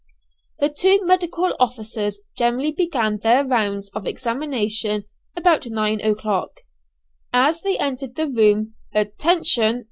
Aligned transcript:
The 0.57 0.69
two 0.73 1.05
medical 1.05 1.55
officers 1.59 2.23
generally 2.35 2.71
began 2.71 3.19
their 3.19 3.45
rounds 3.45 3.91
of 3.93 4.07
examination 4.07 5.03
about 5.37 5.67
nine 5.67 6.01
o'clock. 6.01 6.61
As 7.31 7.61
they 7.61 7.77
entered 7.77 8.15
the 8.15 8.25
room 8.27 8.73
"Attention!" 8.95 9.79